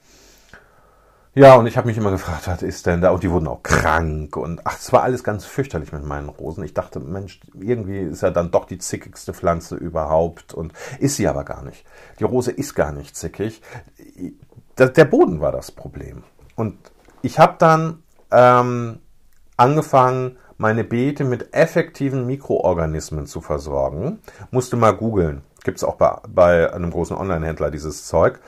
[1.35, 3.11] Ja, und ich habe mich immer gefragt, was ist denn da?
[3.11, 6.63] Und die wurden auch krank und ach, es war alles ganz fürchterlich mit meinen Rosen.
[6.63, 11.27] Ich dachte, Mensch, irgendwie ist ja dann doch die zickigste Pflanze überhaupt und ist sie
[11.27, 11.85] aber gar nicht.
[12.19, 13.61] Die Rose ist gar nicht zickig.
[14.77, 16.23] Der Boden war das Problem.
[16.55, 16.77] Und
[17.21, 18.99] ich habe dann ähm,
[19.55, 24.19] angefangen, meine Beete mit effektiven Mikroorganismen zu versorgen.
[24.51, 25.41] Musste mal googeln.
[25.63, 28.39] Gibt es auch bei, bei einem großen Online-Händler dieses Zeug.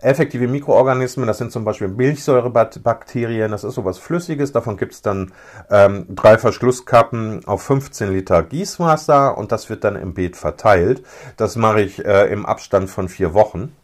[0.00, 4.50] Effektive Mikroorganismen, das sind zum Beispiel Milchsäurebakterien, das ist sowas Flüssiges.
[4.50, 5.32] Davon gibt es dann
[5.70, 11.04] ähm, drei Verschlusskappen auf 15 Liter Gießwasser und das wird dann im Beet verteilt.
[11.36, 13.76] Das mache ich äh, im Abstand von vier Wochen.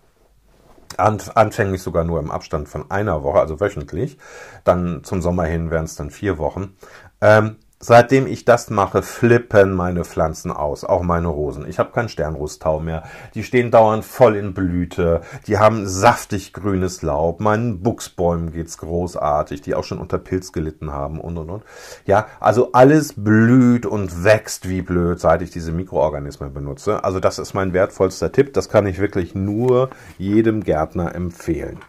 [0.97, 4.19] Anfänglich sogar nur im Abstand von einer Woche, also wöchentlich.
[4.65, 6.77] Dann zum Sommer hin wären es dann vier Wochen.
[7.21, 11.69] Ähm, Seitdem ich das mache, flippen meine Pflanzen aus, auch meine Rosen.
[11.69, 13.03] Ich habe keinen Sternrostau mehr.
[13.35, 15.21] Die stehen dauernd voll in Blüte.
[15.47, 17.41] Die haben saftig grünes Laub.
[17.41, 21.65] Meinen Buchsbäumen geht's großartig, die auch schon unter Pilz gelitten haben und und und.
[22.07, 27.05] Ja, also alles blüht und wächst wie blöd, seit ich diese Mikroorganismen benutze.
[27.05, 28.55] Also das ist mein wertvollster Tipp.
[28.55, 31.81] Das kann ich wirklich nur jedem Gärtner empfehlen.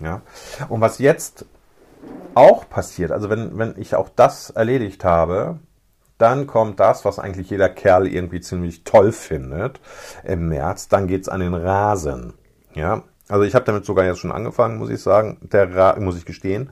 [0.00, 0.22] Ja.
[0.68, 1.44] Und was jetzt
[2.34, 5.58] auch passiert, also wenn, wenn ich auch das erledigt habe,
[6.18, 9.80] dann kommt das, was eigentlich jeder Kerl irgendwie ziemlich toll findet
[10.22, 12.34] im März, dann geht's an den Rasen.
[12.74, 16.16] Ja, also ich habe damit sogar jetzt schon angefangen, muss ich sagen, der Ra muss
[16.16, 16.70] ich gestehen.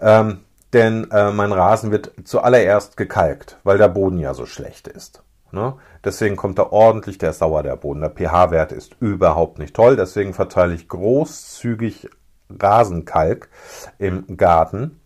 [0.00, 0.40] Ähm,
[0.72, 5.22] denn äh, mein Rasen wird zuallererst gekalkt, weil der Boden ja so schlecht ist.
[5.52, 5.74] Ne?
[6.02, 8.00] Deswegen kommt er ordentlich, der sauer, der Boden.
[8.00, 9.94] Der pH-Wert ist überhaupt nicht toll.
[9.94, 12.10] Deswegen verteile ich großzügig
[12.50, 13.48] Rasenkalk
[13.98, 15.00] im Garten.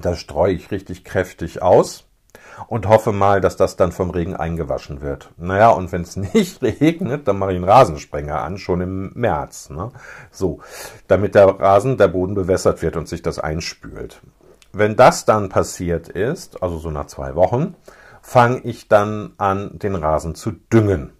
[0.00, 2.04] Das streue ich richtig kräftig aus
[2.66, 5.30] und hoffe mal, dass das dann vom Regen eingewaschen wird.
[5.36, 9.70] Naja, und wenn es nicht regnet, dann mache ich einen Rasensprenger an, schon im März.
[9.70, 9.90] Ne?
[10.30, 10.60] So,
[11.08, 14.20] damit der Rasen, der Boden bewässert wird und sich das einspült.
[14.72, 17.76] Wenn das dann passiert ist, also so nach zwei Wochen,
[18.22, 21.12] fange ich dann an, den Rasen zu düngen.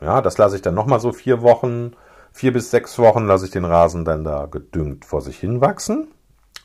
[0.00, 1.92] Ja, das lasse ich dann nochmal so vier Wochen
[2.36, 6.08] vier bis sechs Wochen lasse ich den Rasen dann da gedüngt vor sich hin wachsen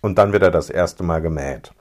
[0.01, 1.71] und dann wird er das erste Mal gemäht.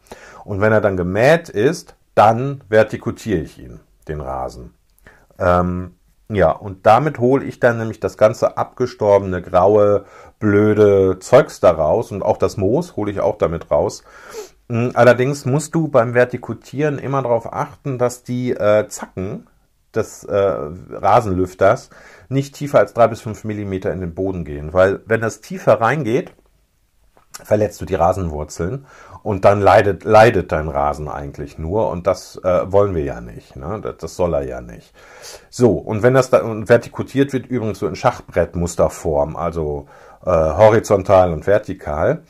[0.44, 4.74] Und wenn er dann gemäht ist, dann vertikutiere ich ihn, den Rasen.
[5.40, 5.96] Ähm,
[6.28, 10.04] ja, und damit hole ich dann nämlich das ganze abgestorbene, graue,
[10.38, 14.04] blöde Zeugs da raus und auch das Moos hole ich auch damit raus.
[14.68, 19.48] Hm, allerdings musst du beim Vertikutieren immer darauf achten, dass die äh, Zacken
[19.94, 21.90] des äh, Rasenlüfters
[22.28, 25.80] nicht tiefer als drei bis fünf Millimeter in den Boden gehen, weil wenn das tiefer
[25.80, 26.32] reingeht,
[27.44, 28.86] verletzt du die Rasenwurzeln
[29.22, 33.56] und dann leidet, leidet dein Rasen eigentlich nur und das äh, wollen wir ja nicht.
[33.56, 33.80] Ne?
[33.82, 34.92] Das, das, soll er ja nicht.
[35.48, 39.86] So, und wenn das dann vertikutiert wird, übrigens so in Schachbrettmusterform, also
[40.24, 42.22] äh, horizontal und vertikal,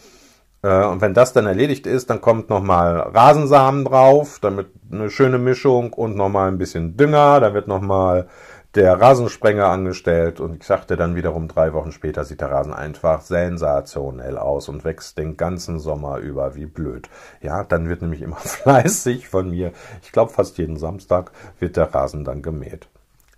[0.68, 5.92] und wenn das dann erledigt ist, dann kommt nochmal Rasensamen drauf, damit eine schöne Mischung
[5.92, 8.28] und nochmal ein bisschen Dünger, da wird nochmal
[8.74, 13.22] der Rasensprenger angestellt und ich sagte dann wiederum drei Wochen später sieht der Rasen einfach
[13.22, 17.08] sensationell aus und wächst den ganzen Sommer über wie blöd.
[17.40, 21.92] Ja, dann wird nämlich immer fleißig von mir, ich glaube fast jeden Samstag wird der
[21.92, 22.88] Rasen dann gemäht.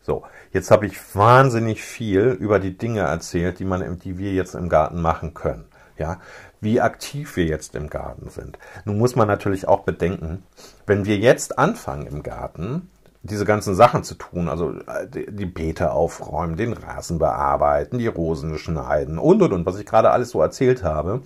[0.02, 4.54] So, jetzt habe ich wahnsinnig viel über die Dinge erzählt, die man, die wir jetzt
[4.54, 5.66] im Garten machen können.
[5.96, 6.18] Ja,
[6.62, 8.58] wie aktiv wir jetzt im Garten sind.
[8.86, 10.44] Nun muss man natürlich auch bedenken,
[10.86, 12.88] wenn wir jetzt anfangen im Garten,
[13.24, 18.58] diese ganzen Sachen zu tun, also äh, die Beete aufräumen, den Rasen bearbeiten, die Rosen
[18.58, 21.22] schneiden und und und, was ich gerade alles so erzählt habe,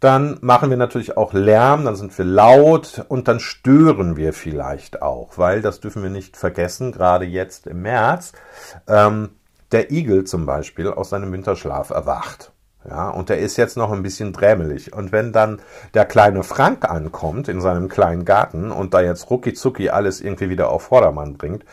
[0.00, 5.00] dann machen wir natürlich auch Lärm, dann sind wir laut und dann stören wir vielleicht
[5.00, 8.32] auch, weil das dürfen wir nicht vergessen, gerade jetzt im März,
[8.86, 9.30] ähm,
[9.72, 12.52] der Igel zum Beispiel aus seinem Winterschlaf erwacht.
[12.88, 14.92] Ja, und der ist jetzt noch ein bisschen drämelig.
[14.92, 15.60] Und wenn dann
[15.94, 20.70] der kleine Frank ankommt in seinem kleinen Garten und da jetzt rucki alles irgendwie wieder
[20.70, 21.64] auf Vordermann bringt,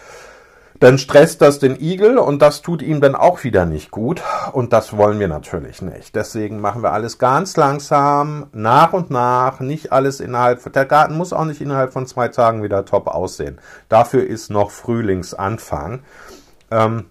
[0.79, 4.21] dann stresst das den Igel und das tut ihm dann auch wieder nicht gut.
[4.51, 6.15] Und das wollen wir natürlich nicht.
[6.15, 11.31] Deswegen machen wir alles ganz langsam, nach und nach, nicht alles innerhalb, der Garten muss
[11.31, 13.59] auch nicht innerhalb von zwei Tagen wieder top aussehen.
[13.87, 16.01] Dafür ist noch Frühlingsanfang.
[16.71, 17.05] Ähm,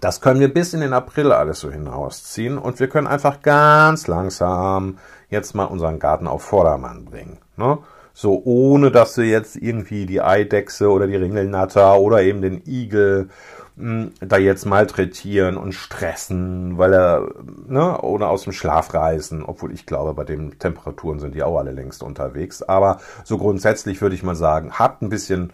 [0.00, 4.06] das können wir bis in den April alles so hinausziehen und wir können einfach ganz
[4.06, 4.98] langsam
[5.30, 7.38] jetzt mal unseren Garten auf Vordermann bringen.
[7.56, 7.78] Ne?
[8.12, 13.28] So ohne dass wir jetzt irgendwie die Eidechse oder die Ringelnatter oder eben den Igel
[13.76, 17.28] mh, hm, da jetzt malträtieren und stressen, weil er
[17.66, 21.58] ne, oder aus dem Schlaf reißen, obwohl ich glaube, bei den Temperaturen sind die auch
[21.58, 22.62] alle längst unterwegs.
[22.62, 25.52] Aber so grundsätzlich würde ich mal sagen, habt ein bisschen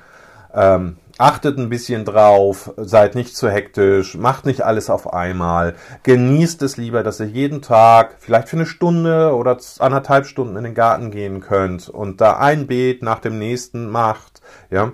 [0.53, 6.63] ähm, achtet ein bisschen drauf, seid nicht zu hektisch, macht nicht alles auf einmal, genießt
[6.63, 10.75] es lieber, dass ihr jeden Tag vielleicht für eine Stunde oder anderthalb Stunden in den
[10.75, 14.41] Garten gehen könnt und da ein Beet nach dem nächsten macht.
[14.71, 14.93] Ja,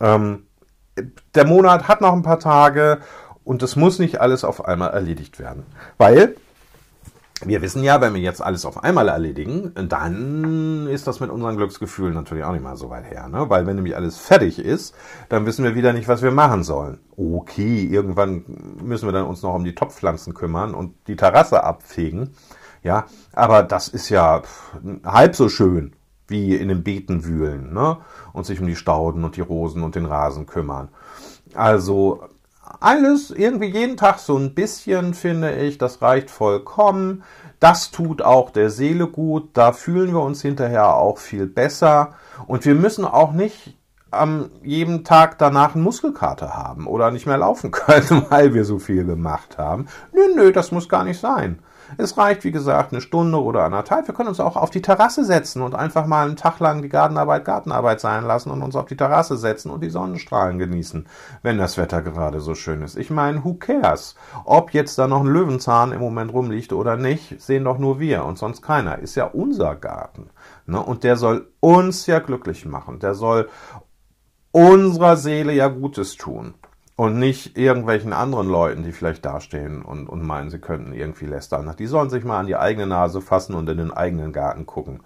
[0.00, 0.46] ähm,
[1.34, 3.00] der Monat hat noch ein paar Tage
[3.42, 5.66] und es muss nicht alles auf einmal erledigt werden,
[5.98, 6.36] weil
[7.42, 11.56] wir wissen ja, wenn wir jetzt alles auf einmal erledigen, dann ist das mit unseren
[11.56, 13.28] Glücksgefühlen natürlich auch nicht mal so weit her.
[13.28, 13.50] Ne?
[13.50, 14.94] Weil wenn nämlich alles fertig ist,
[15.28, 17.00] dann wissen wir wieder nicht, was wir machen sollen.
[17.16, 18.44] Okay, irgendwann
[18.82, 22.34] müssen wir dann uns noch um die Topfpflanzen kümmern und die Terrasse abfegen.
[22.82, 24.42] Ja, aber das ist ja
[25.04, 25.94] halb so schön
[26.28, 27.98] wie in den Beeten wühlen ne?
[28.32, 30.88] und sich um die Stauden und die Rosen und den Rasen kümmern.
[31.54, 32.24] Also
[32.84, 37.24] alles irgendwie jeden Tag so ein bisschen, finde ich, das reicht vollkommen.
[37.58, 42.12] Das tut auch der Seele gut, da fühlen wir uns hinterher auch viel besser
[42.46, 43.78] und wir müssen auch nicht
[44.10, 48.78] am jedem Tag danach einen Muskelkater haben oder nicht mehr laufen können, weil wir so
[48.78, 49.86] viel gemacht haben.
[50.12, 51.60] Nö, nö, das muss gar nicht sein.
[51.96, 54.06] Es reicht, wie gesagt, eine Stunde oder anderthalb.
[54.06, 56.88] Wir können uns auch auf die Terrasse setzen und einfach mal einen Tag lang die
[56.88, 61.06] Gartenarbeit Gartenarbeit sein lassen und uns auf die Terrasse setzen und die Sonnenstrahlen genießen,
[61.42, 62.96] wenn das Wetter gerade so schön ist.
[62.96, 64.14] Ich meine, who cares?
[64.44, 68.24] Ob jetzt da noch ein Löwenzahn im Moment rumliegt oder nicht, sehen doch nur wir
[68.24, 68.98] und sonst keiner.
[68.98, 70.30] Ist ja unser Garten.
[70.66, 70.80] Ne?
[70.80, 72.98] Und der soll uns ja glücklich machen.
[72.98, 73.48] Der soll
[74.52, 76.54] unserer Seele ja Gutes tun
[76.96, 81.74] und nicht irgendwelchen anderen Leuten, die vielleicht dastehen und, und meinen, sie könnten irgendwie lästern.
[81.78, 85.00] Die sollen sich mal an die eigene Nase fassen und in den eigenen Garten gucken.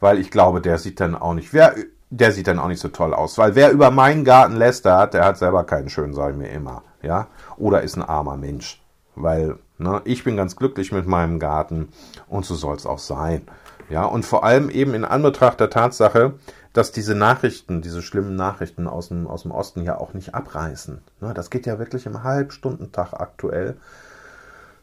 [0.00, 1.74] Weil ich glaube, der sieht dann auch nicht, wer,
[2.10, 3.38] der sieht dann auch nicht so toll aus.
[3.38, 6.82] Weil wer über meinen Garten lästert, der hat selber keinen schönen, sag ich mir immer.
[7.02, 7.28] Ja?
[7.56, 8.82] Oder ist ein armer Mensch.
[9.14, 11.88] Weil, ne, ich bin ganz glücklich mit meinem Garten
[12.28, 13.42] und so soll es auch sein.
[13.90, 16.34] Ja, und vor allem eben in Anbetracht der Tatsache,
[16.72, 21.00] dass diese Nachrichten, diese schlimmen Nachrichten aus dem, aus dem Osten ja auch nicht abreißen.
[21.20, 23.76] Ne, das geht ja wirklich im Halbstundentag aktuell.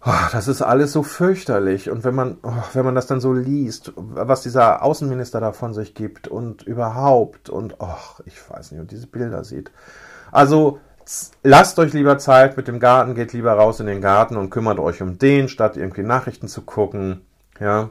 [0.05, 1.89] Oh, das ist alles so fürchterlich.
[1.89, 5.73] Und wenn man, oh, wenn man das dann so liest, was dieser Außenminister da von
[5.73, 9.71] sich gibt und überhaupt und, oh, ich weiß nicht, und diese Bilder sieht.
[10.31, 10.79] Also,
[11.43, 14.79] lasst euch lieber Zeit mit dem Garten, geht lieber raus in den Garten und kümmert
[14.79, 17.21] euch um den, statt irgendwie Nachrichten zu gucken.
[17.59, 17.89] Ja,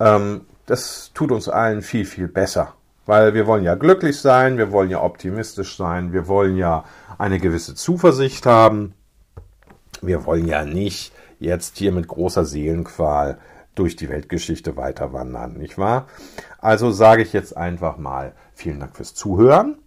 [0.00, 2.74] ähm, das tut uns allen viel, viel besser.
[3.08, 6.84] Weil wir wollen ja glücklich sein, wir wollen ja optimistisch sein, wir wollen ja
[7.16, 8.92] eine gewisse Zuversicht haben.
[10.02, 13.38] Wir wollen ja nicht jetzt hier mit großer Seelenqual
[13.74, 16.06] durch die Weltgeschichte weiter wandern, nicht wahr?
[16.58, 19.78] Also sage ich jetzt einfach mal vielen Dank fürs Zuhören.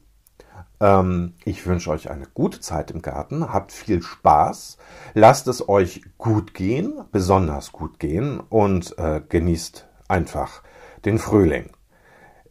[0.80, 4.80] Ähm, ich wünsche euch eine gute Zeit im Garten, habt viel Spaß,
[5.14, 10.64] lasst es euch gut gehen, besonders gut gehen und äh, genießt einfach
[11.06, 11.70] den Frühling.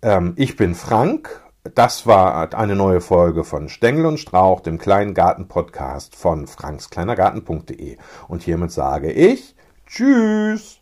[0.03, 1.42] Ähm, ich bin Frank.
[1.74, 7.98] Das war eine neue Folge von Stängel und Strauch, dem kleinen Garten-Podcast von frankskleinergarten.de.
[8.28, 9.55] Und hiermit sage ich
[9.86, 10.78] Tschüss.